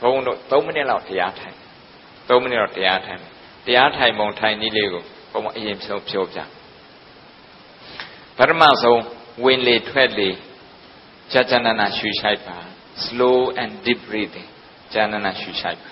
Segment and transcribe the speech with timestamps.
[0.00, 1.56] ဘုန်းတို့3မိနစ်လောက်တရားထိုင်
[2.28, 3.20] 3မိနစ်တော့တရားထိုင်
[3.66, 6.38] တရားထိုင်ပုံထိုင်နည်းလေးကိုဘုန်းအရင်ဖြောပြောပြ
[8.36, 9.00] ပထမဆုံး
[9.44, 10.30] ဝင်လေထွက်လေ
[11.32, 12.58] ကြာကြာနာနာရှူရှိုက်ပါ
[13.04, 14.48] slow and deep breathing
[14.92, 15.90] ကြာနာနာရှူရှိုက်ပါ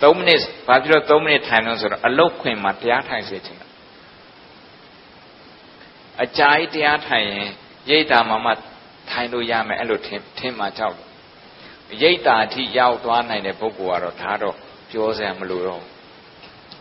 [0.00, 3.68] 3မိနစ်ဘာဖြစ်လို့3မိနစ်ထိုင်လို့ဆိုတော့အလုတ်ခွင်မှာတရားထိုင်စေချင်တာ
[6.24, 7.48] အကြာကြီးတရားထိုင်ရင်
[7.90, 8.50] ရိတ်တာမှမှ
[9.10, 11.11] ထိုင်လို့ရမယ်အဲ့လိုထင်ထင်မှကြောက်တယ်
[12.00, 14.56] ရိတ်တာအထိရောက်သွားနိုင်တဲ့ပုဂ္ဂိုလ်ကတော့ဒါတော့
[14.90, 15.82] ပြောစရာမလိုတော့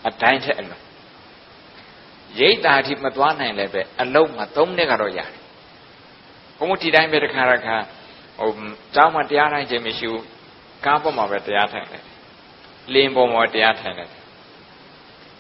[0.08, 0.84] အတိုင်းထက်အလုံး
[2.40, 5.30] ရိတ်တာအထိမသွားနိုင်လည်းပဲအလုံးမှာ3နှစ်ကတော့ရတယ်
[6.58, 7.76] ဘုံဒီတိုင်းပဲတစ်ခါတစ်ခါ
[8.40, 8.50] ဟို
[8.96, 10.24] ကျောင်းမှာတရားထိုင်ခြင်းမရှိဘူး
[10.86, 12.04] ကားပေါ်မှာပဲတရားထိုင်တယ်
[12.94, 14.10] လင်းပေါ်မှာတရားထိုင်တယ်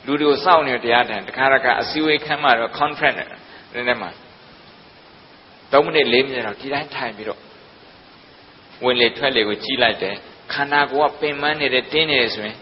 [0.05, 4.11] လူတွေကိုစောင့်နေတရားထိုင်တခါတခါအစည်းအဝေးခန်းမှာတော့ contract နဲ့နည်းနည်းမှာ
[5.71, 7.39] 3မိနစ်4မိနစ်တော့ဒီတိုင်းထိုင်ပြီးတော့
[8.83, 10.15] ဝင်လေထွက်လေကိုကြီးလိုက်တယ်
[10.53, 12.57] ခန္ဓာကိုယ်ကပင်ပန်းနေတယ်တင်းနေတယ်ဆိုရင်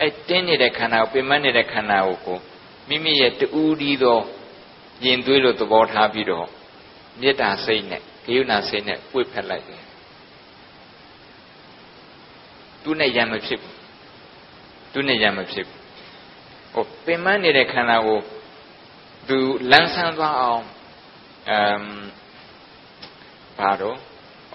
[0.00, 2.38] အဲတင်းနေတဲ့ခန္ဓာကိုပင်ပန်းနေတဲ့ခန္ဓာကိုကို
[2.88, 4.20] မိမိရဲ့တူးဒီသော
[5.04, 6.46] ယင်သွေးလို့သဘောထားပြီးတော့
[7.20, 9.82] မေတ္တာစိတ်နဲ့ဂယုဏစိတ်နဲ့ပွေ့ဖက်လိုက်တယ်
[12.82, 13.76] သူနဲ့ရံမဖြစ်ဘူး
[14.92, 15.80] သူနဲ့ရံမဖြစ်ဘူး
[16.72, 18.20] ဟိုပင်ပန်းနေတဲ့ခန္ဓာကို
[19.28, 19.38] သူ
[19.70, 20.64] လန်းဆန်းသွားအောင်
[21.50, 21.84] အမ်
[23.58, 23.98] ဘာတော့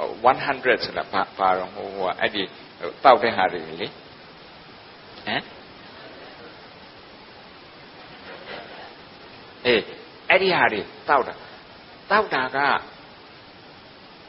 [0.01, 2.43] 100ဆိုတာဘာဘာတော့ဟိုဟိုအဲ့ဒီ
[3.03, 3.91] တောက်တဲ့ဟာတွေလေဟ
[5.35, 5.43] မ်
[9.65, 9.83] အေး
[10.29, 11.33] အဲ့ဒီဟာတွေတောက်တာ
[12.11, 12.57] တောက်တာက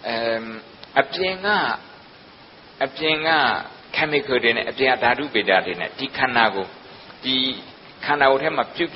[0.06, 0.44] အမ်
[1.00, 1.48] အပြင်က
[2.84, 3.30] အပြင်က
[3.96, 6.66] chemical တွေနဲ့အပြင်ကဓာတုပေတာတွေနဲ့ဒီခန္ဓာကို
[7.24, 7.36] ဒီ
[8.04, 8.90] ခန္ဓာကိုယ်ထဲမှာပြုတ်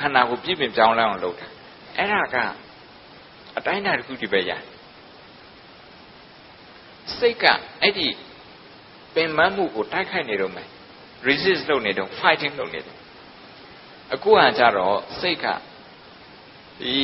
[0.00, 1.46] ခန္ဓာကိုပြည့်ပြင်ပြောင်းလဲအောင်လုပ်တာ
[1.96, 2.36] အဲ့ဒါက
[3.56, 4.62] အတိုင်းအတာတစ်ခုတည်းပဲရတယ်
[7.18, 7.44] စိတ်က
[7.82, 8.08] အဲ့ဒီ
[9.14, 10.68] ပင်ပန်းမှုကိုတိုက်ခိုက်နေတော့မယ်
[11.26, 12.96] resist လုပ်နေတော့ fighting လုပ်နေတယ်
[14.14, 15.46] အခုဟာကြတော့စိတ်က
[16.82, 16.98] ဒီ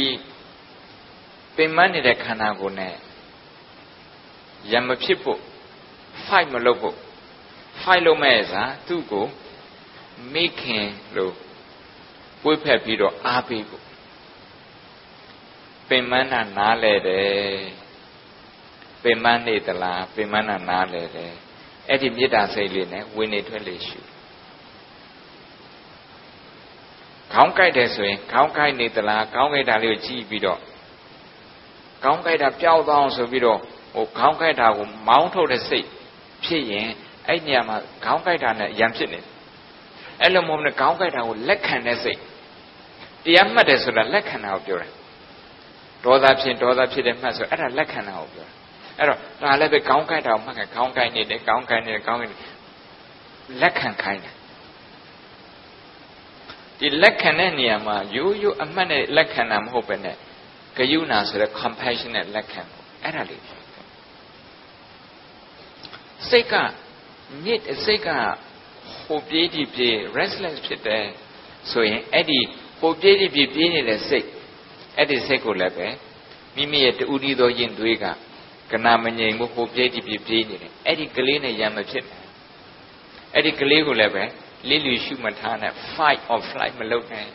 [1.56, 2.94] ပင်ပန်းနေတဲ့ခန္ဓာကိုယ်နဲ့
[4.72, 5.41] ရံမဖြစ်ဖို့
[6.27, 6.97] fight မလုပ်ဖို့
[7.81, 9.27] fight လုပ်မဲ့စားသူ့ကို
[10.32, 11.34] မိခင်လို့
[12.43, 13.84] ပွေးဖက်ပြီးတော့အားပေးဖို့
[15.88, 17.81] ပင်မနာနားလဲတယ်
[19.03, 21.33] ပင်မနေသလားပင်မနာနားလဲတယ်
[21.89, 24.01] အဲ့ဒီမေတ္တာစိတ်လေးနဲ့ဝင်နေထွက်လေရှု
[27.33, 30.61] ခေါင်းကိုက်တယ်ဆိုရင်ခေါင်းကိုက်နေသလားခေါင်းကိုက်တာလေးကိုကြည့်ပြီးတော့
[32.03, 33.59] ခေါင်းကိုက်တာပျောက်သွားအောင်ဆိုပြီးတော့
[33.95, 35.87] ဟိုခေါင်းကိုက်တာကိုမောင်းထုတ်တဲ့စိတ်
[36.45, 36.89] ဖြစ်ရင်
[37.29, 39.27] အဲ့ညမှာခေါင်းကိုက်တာနဲ့ရံဖြစ်နေတယ်
[40.21, 42.21] အဲ့လိုမဟုတ်နဲ့ခေါင်းကိုက်တာကိုလက်ခံတဲ့စိတ်
[43.25, 44.89] တရားမှတ်တယ်ဆိုတာလက်ခံတာကိုပြောတာ
[46.05, 48.62] ဒေါသဖြစ်ဒေါသဖြစ်တဲ့မှတ်ဆိုအဲ့ဒါလက်ခံတာကိုပြောတာ
[48.98, 52.36] အဲ့တော့ဒါလည်းပဲခေါင်းကိုက်တာကိုမှတ်ခံခေါင်းကိုက်နေတယ်ခေါင်းကိုက်နေတယ်ခေါင်းကိုက်နေ
[53.60, 54.34] လက်ခံခိုင်းတယ်
[56.78, 60.16] ဒီလက်ခံတဲ့နေရာမှာရိုးရိုးအမှတ်နဲ့လက်ခံတာမဟုတ်ပဲနဲ့
[60.76, 63.42] ဂယုဏဆိုတဲ့ compassion နဲ့လက်ခံဖို့အဲ့ဒါလေး
[66.28, 66.54] စိတ်က
[67.44, 68.09] မြစ်စိတ်က
[69.04, 71.04] ဟိုပြေးဒီပြေး restless ဖြစ်တယ်
[71.70, 72.41] ဆိုရင်အဲ့ဒီ
[72.80, 74.28] ဟိုပြေးဒီပြေးပြေးနေတဲ့စိတ်
[74.97, 75.88] အဲ့ဒီစိတ်ကိုလည်းပဲ
[76.56, 78.04] မိမိရဲ့တူဒီသောယင်သွေးက
[78.72, 82.22] ကနာမငြိမ်ဘူးဟိုပြေးဒီပြေးပြေးနေတယ်အဲ့ဒီကလေးနဲ့ရံမဖြစ်နဲ့
[83.34, 84.25] အဲ့ဒီကလေးကိုလည်းပဲ
[84.69, 87.27] လိလူရှုမထားနဲ့ fight or flight မလုပ်နဲ့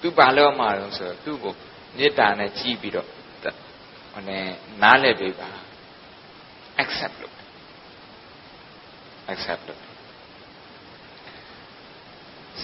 [0.00, 1.54] သူဘာလို့မှာလဲဆိုတော့သူ့ကို
[1.98, 3.08] မေတ္တာနဲ့ကြည်ပြီးတော့
[4.12, 4.44] ဟိုနဲ့
[4.82, 5.50] နားလည်ပေးပါ
[6.82, 7.36] accept လုပ်
[9.32, 9.82] accept လုပ်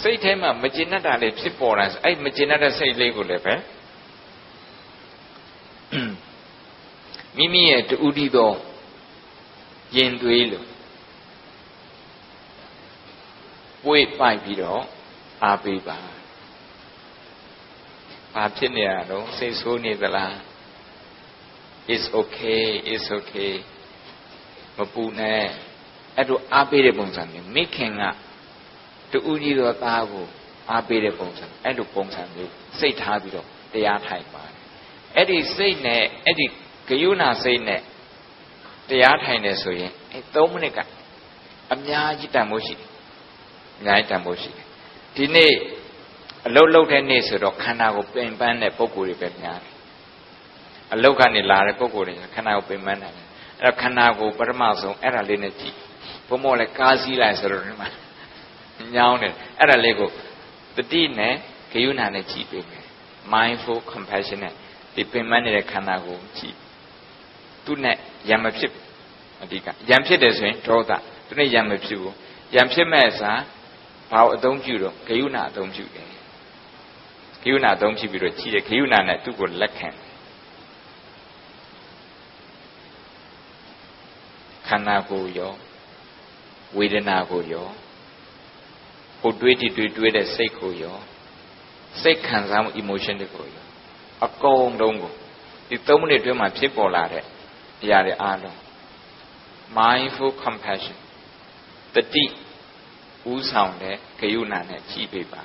[0.01, 3.55] စိတ်ထဲမှာမကျေနပ်တာလေးဖြစ်ပေါ်လာဆိုအဲ့မကျေနပ်တဲ့စိတ်လေးကိုလည်းပဲ
[7.37, 8.53] မိမိရဲ့တူတီသော
[9.97, 10.67] ယင်သွေးလို့
[13.85, 14.83] ပွေ့ပိုက်ပြီးတော့
[15.45, 15.99] အားပေးပါ
[18.35, 20.35] ဘာဖြစ်နေရတော့စိတ်ဆိုးနေသလား
[21.95, 23.53] is okay is okay
[24.77, 25.45] မပူနဲ့
[26.17, 28.03] အဲ့တို့အားပေးတဲ့ပုံစံမျိုးမိခင်က
[29.13, 30.27] တူဦးကြီးတော်သားကို
[30.71, 34.57] အားပေးတဲ့ပုံစံအဲ့လိုပုံစံမျိုးစိတ်ထားပြီးတော့တရားထိုင်ပါတယ်
[35.17, 36.47] အဲ့ဒီစိတ်နဲ့အဲ့ဒီ
[36.89, 37.81] ဂယုဏစိတ်နဲ့
[38.89, 40.79] တရားထိုင်တယ်ဆိုရင်အဲ့3မိနစ်က
[41.73, 42.89] အများကြီးတန်ဖိုးရှိတယ်
[43.79, 44.67] အများကြီးတန်ဖိုးရှိတယ်
[45.17, 45.53] ဒီနေ့
[46.47, 49.75] အလုတ်လုတ်တဲ့နေ့ဆိုတော့ခန္ဓာကိုပင်ပန်းတဲ့ပုံကိုယ်တွေပဲများတယ်
[50.93, 53.25] အလုတ်ကနေလာတဲ့ပုံကိုယ်တွေခန္ဓာကိုပင်ပန်းတယ်အဲ့
[53.63, 55.77] တော့ခန္ဓာကိုပထမဆုံးအဲ့ဒါလေးနဲ့ကြည့်
[56.29, 57.89] ဘုံမောလည်းကားစည်းလိုက်ဆိုတော့ဒီမှာ
[58.95, 60.11] ညောင်းတယ်အဲ့ဒါလေးကို
[60.77, 61.35] တတိနဲ့
[61.73, 62.85] ဂယုဏနဲ့ကြည့်ပေးမယ်
[63.33, 64.55] mindful compassion နဲ့
[64.95, 66.57] ဒီပင်ပန်းနေတဲ့ခန္ဓာကိုကြည့်
[67.65, 67.97] သူနဲ့
[68.29, 68.73] ရံမဖြစ်
[69.43, 70.91] အဓိကယံဖြစ်တယ်ဆိုရင်ဒေါသ
[71.29, 72.15] ဒီနေ့ယံမဖြစ်ဘူး
[72.55, 73.33] ယံဖြစ်မဲ့စာ
[74.11, 76.09] ဘာကိုအသုံးပြုတော့ဂယုဏအသုံးပြုတယ်
[77.43, 79.89] ဂယုဏအသုံးပြုပြီးတော့ကြည့်တယ်ဂယုဏနဲ့သူ့ကိုလက်ခံ
[84.67, 85.53] ခန္ဓာကိုယ်ရော
[86.77, 87.69] ဝေဒနာကိုရော
[89.21, 90.97] ဟိုတွေးကြည့်တွေးတွေးတဲ့စိတ်ကိုရော
[92.01, 93.65] စိတ်ခံစားမှု emotion တွေကိုရော
[94.27, 95.13] အကုန်လုံးကို
[95.69, 97.25] ဒီ3မိနစ်အတွင်းမှာဖြစ်ပေါ်လာတဲ့
[97.83, 98.59] အရာတွေအားလုံး
[99.79, 100.99] mindful compassion
[101.95, 102.25] တတိ
[103.33, 105.45] ဥဆောင်တဲ့ဂယုဏနဲ့ကြည်ပေးပါ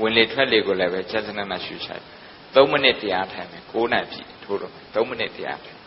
[0.00, 2.04] ဝင်လေထွက်လေကိုလည်းပဲချက်စနနဲ့ရှုရှိုက်
[2.54, 5.80] 3မိနစ်တရားထိုင်မယ်9နာရီထိုးတော့မယ်3မိနစ်တရားထိုင်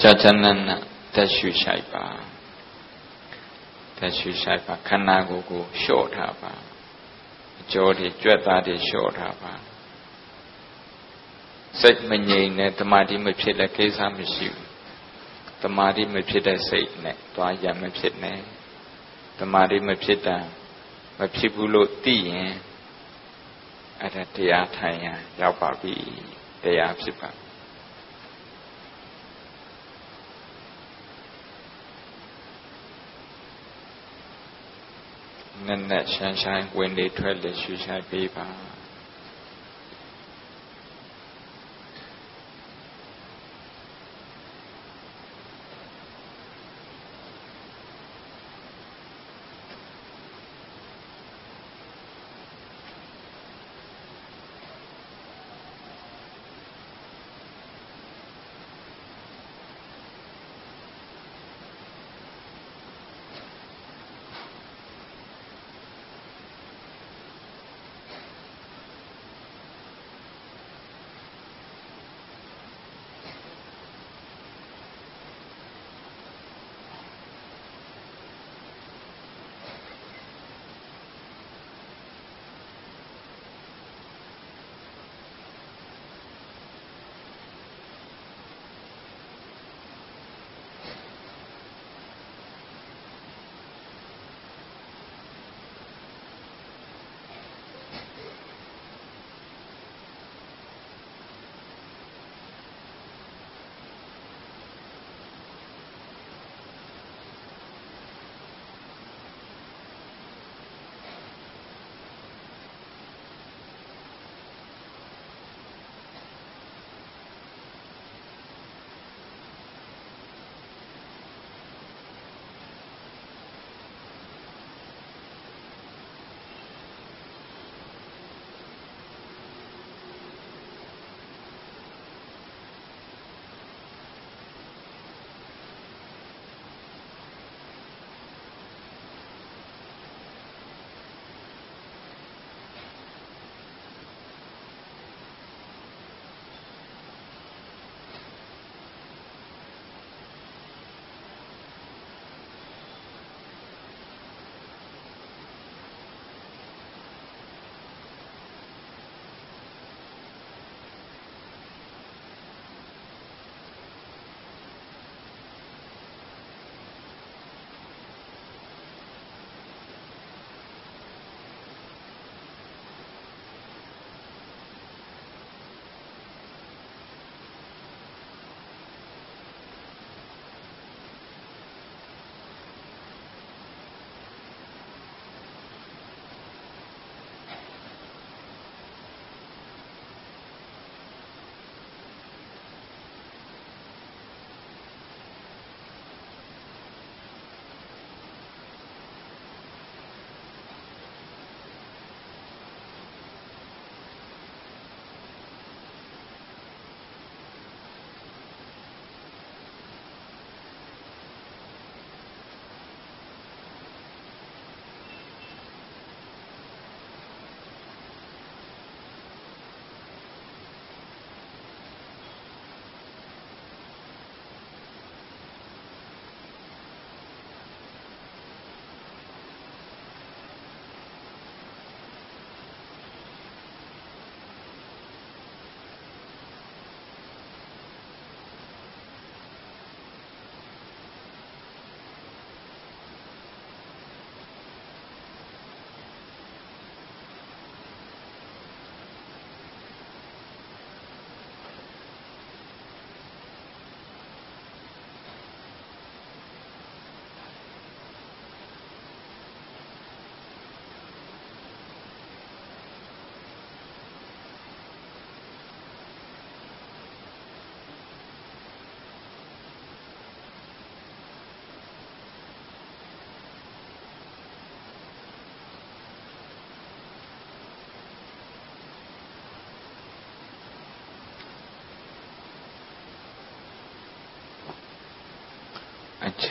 [0.00, 0.70] ကြာကြာနန
[1.14, 2.04] တက်ရှုရှိုက်ပါ
[4.02, 6.52] တက်ရှုရှိုက်ပါခန္ဓာကိုယ်ကိုလျှော့ထားပါ
[7.60, 9.52] အကျော်တွေကြွက်သားတွေလျှော့ထားပါ
[11.80, 14.68] စိတ်မငြိမ်နဲ့တမာတိမဖြစ်တဲ့ကိစ္စမရှိဘူး
[15.62, 18.40] တမာတိမဖြစ်တဲ့စိတ်နဲ့သွားရမဖြစ်နဲ့
[19.38, 20.38] တမာတိမဖြစ်တာ
[21.18, 22.52] မဖြစ်ဘူးလို့သိရင်
[24.00, 25.06] အဲ့ဒါတရားထိုင်ရ
[25.40, 25.94] ရောက်ပါပြီ
[26.62, 27.30] တရားဖြစ်ပါ
[35.66, 38.48] နက်နက်ရှမ်းရှိုင်းဝင်လေထွက်လေရှူရှိုင်းပေးပါ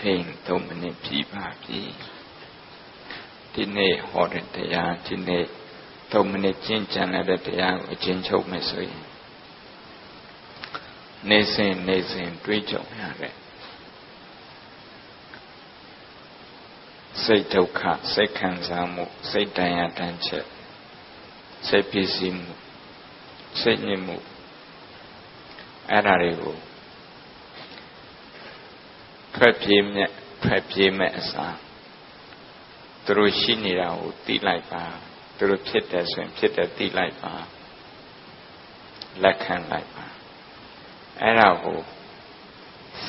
[0.01, 1.81] ချိန်3မိနစ်ပြပါပြီ
[3.53, 5.45] ဒီနေ့ဟောတဲ့တရားဒီနေ့
[6.11, 9.03] 3မိနစ်ကျင့်ကြံတဲ့တရားကိုအချင်းချုပ်မယ်ဆိုရင်
[11.29, 13.33] နေစဉ်နေစဉ်တွေးကြုံရတဲ့
[17.23, 17.81] စိတ်ဒုက္ခ
[18.13, 20.45] စိတ်ခံစားမှုစိတ်တန်ရာတန်ချက်
[21.67, 22.53] စိတ်ဖြစ်စီမှု
[23.61, 24.17] စိတ်ညစ်မှု
[25.89, 26.55] အဲ့ဒါတွေကို
[29.43, 30.11] ထွက်ပြေးမြက်
[30.43, 31.57] ထွက်ပြေးမဲ့အစား
[33.05, 34.83] သူတို့ရှိနေတာကိုသိလိုက်ပါ
[35.37, 37.33] သူတို့ဖြစ်တယ်ဆိုရင်ဖြစ်တယ်သိလိုက်ပါ
[39.23, 40.05] လက်ခံလိုက်ပါ
[41.21, 41.79] အဲ့ဒါကို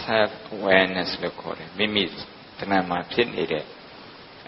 [0.02, 2.08] self awareness လို့ခေါ်တယ်မိမိတ
[2.62, 3.64] ဏ္ဍာမှာဖြစ်နေတဲ့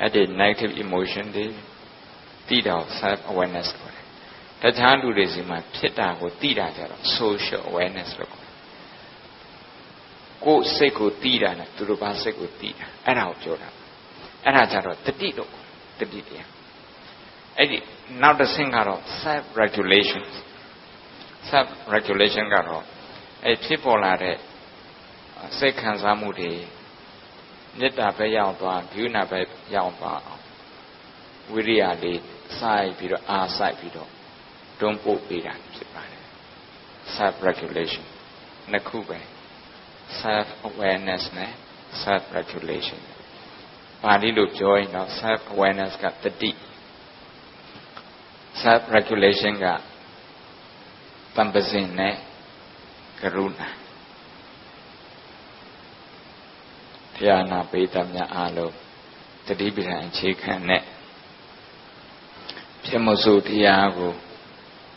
[0.00, 1.46] အဲ့ဒီ negative emotion တွေ
[2.48, 4.04] သိတော့ self awareness ခေါ်တယ်
[4.62, 8.53] တခြားလူတွေစီမှာဖြစ်တာကိုသိတာကြတော့ social awareness လို့ခေါ်တယ်
[10.44, 13.68] ကိုယ်စိတ်ကိုသိတာနဲ့သူတို့ဘာစိတ်ကိုသိတာအဲ့ဒါကိုပြောတာ
[14.44, 15.50] အဲ့ဒါကြတော့တတိလို့
[15.98, 16.48] တတိတရား
[17.58, 17.78] အဲ့ဒီ
[18.22, 20.22] နောက်တစ်ဆင့်ကတော့ self regulation
[21.50, 22.84] self regulation ကတော့
[23.44, 24.36] အဲ့ဖြစ်ပေါ်လာတဲ့
[25.58, 26.52] စိတ်ခံစားမှုတွေ
[27.78, 29.40] မေတ္တာပဲရောက်သွားဂုဏပဲ
[29.74, 30.42] ရောက်သွားအောင်
[31.52, 32.20] ဝိရိယလေး
[32.58, 34.10] စိုက်ပြီးတော့အားစိုက်ပြီးတော့
[34.80, 36.24] တွန်းပို့ပေးတာဖြစ်ပါတယ်
[37.16, 38.04] self regulation
[38.70, 39.18] နှစ်ခုပဲ
[40.20, 41.52] self awareness နဲ့
[42.02, 43.00] self regulation
[44.02, 46.50] ပါဠိလိုပြောရင်တော့ self awareness ကတတိ
[48.62, 49.66] self regulation က
[51.36, 52.14] တံပစင်နဲ့
[53.20, 53.68] ကရုဏာ
[57.16, 58.74] တရားနာပိသမြအားလုံး
[59.46, 60.82] တတိပဌာန်အခြေခံနဲ့
[62.84, 64.12] ဖြစ်မဆိုတရားကို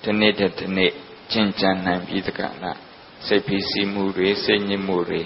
[0.04, 0.92] ဒီနေ့တည်းဒီနေ့
[1.32, 2.78] ကျင့်ကြံနိုင်ပြီးတကလား
[3.26, 5.22] စိတ်ဖိစီးမှုတွေစိတ်ညစ်မှုတွေ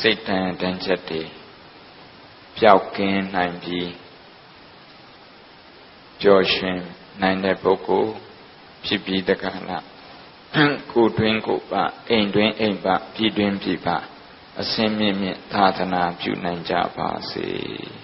[0.00, 1.22] စိတ်တန်တန်ချက်တွေ
[2.58, 3.90] ပျောက်ကင်းနိုင်ပြီး
[6.22, 6.78] ကြော်ရှင်
[7.22, 8.12] နိုင်တဲ့ပုဂ္ဂိုလ်
[8.84, 9.84] ဖြစ်ပြီးတကလား
[10.92, 11.72] ကိုတွင်ကိုပ
[12.10, 13.88] အိမ်တွင်အိမ်ပပြည်တွင်ပြည်ပ
[14.60, 17.48] အစင်းမြင့်မြင့်သာသနာပြုနိုင်ကြပါစေ။